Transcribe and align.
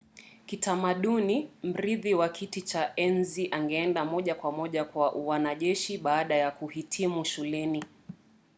kitamaduni 0.45 1.49
mrithi 1.63 2.13
wa 2.13 2.29
kiti 2.29 2.61
cha 2.61 2.93
enzi 2.95 3.47
angeenda 3.51 4.05
moja 4.05 4.35
kwa 4.35 4.51
moja 4.51 4.85
kwa 4.85 5.15
uanajeshi 5.15 5.97
baada 5.97 6.35
ya 6.35 6.51
kuhitimu 6.51 7.25
shuleni 7.25 7.83